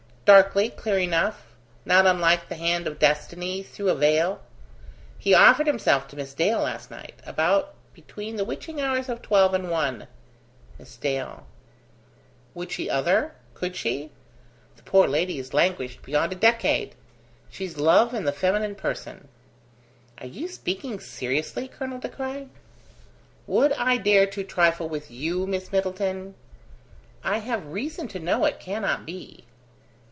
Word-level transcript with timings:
"Darkly: 0.23 0.69
clear 0.69 0.97
enough: 0.97 1.45
not 1.83 2.05
unlike 2.07 2.47
the 2.47 2.55
hand 2.55 2.87
of 2.87 2.99
destiny 2.99 3.61
through 3.61 3.89
a 3.89 3.95
veil. 3.95 4.41
He 5.19 5.33
offered 5.33 5.67
himself 5.67 6.07
to 6.07 6.15
Miss 6.15 6.33
Dale 6.33 6.61
last 6.61 6.89
night, 6.89 7.15
about 7.25 7.73
between 7.93 8.37
the 8.37 8.45
witching 8.45 8.79
hours 8.79 9.09
of 9.09 9.21
twelve 9.21 9.53
and 9.53 9.69
one." 9.69 10.07
"Miss 10.79 10.95
Dale..." 10.95 11.45
"Would 12.55 12.71
she 12.71 12.89
other? 12.89 13.33
Could 13.55 13.75
she? 13.75 14.09
The 14.77 14.83
poor 14.83 15.05
lady 15.05 15.35
has 15.35 15.53
languished 15.53 16.01
beyond 16.01 16.31
a 16.31 16.35
decade. 16.37 16.95
She's 17.49 17.75
love 17.77 18.13
in 18.13 18.23
the 18.23 18.31
feminine 18.31 18.75
person." 18.75 19.27
"Are 20.19 20.27
you 20.27 20.47
speaking 20.47 21.01
seriously, 21.01 21.67
Colonel 21.67 21.99
De 21.99 22.07
Craye?" 22.07 22.47
"Would 23.47 23.73
I 23.73 23.97
dare 23.97 24.27
to 24.27 24.45
trifle 24.45 24.87
with 24.87 25.11
you, 25.11 25.45
Miss 25.45 25.73
Middleton?" 25.73 26.35
"I 27.21 27.39
have 27.39 27.65
reason 27.73 28.07
to 28.09 28.19
know 28.19 28.45
it 28.45 28.61
cannot 28.61 29.05
be." 29.05 29.43